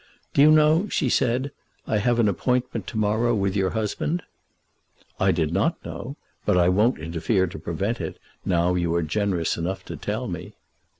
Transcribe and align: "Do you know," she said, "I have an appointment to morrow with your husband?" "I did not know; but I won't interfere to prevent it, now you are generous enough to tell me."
"Do 0.33 0.41
you 0.41 0.49
know," 0.49 0.87
she 0.89 1.09
said, 1.09 1.51
"I 1.85 1.99
have 1.99 2.17
an 2.17 2.27
appointment 2.27 2.87
to 2.87 2.97
morrow 2.97 3.35
with 3.35 3.55
your 3.55 3.69
husband?" 3.69 4.23
"I 5.19 5.31
did 5.31 5.53
not 5.53 5.77
know; 5.85 6.17
but 6.43 6.57
I 6.57 6.69
won't 6.69 6.97
interfere 6.97 7.45
to 7.45 7.59
prevent 7.59 8.01
it, 8.01 8.17
now 8.43 8.73
you 8.73 8.95
are 8.95 9.03
generous 9.03 9.57
enough 9.57 9.85
to 9.85 9.95
tell 9.95 10.27
me." 10.27 10.55